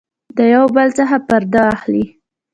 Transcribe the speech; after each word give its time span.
د 0.37 0.39
يو 0.53 0.65
بل 0.75 0.89
څخه 0.99 1.15
پرده 1.27 1.61
اخلي 1.73 2.05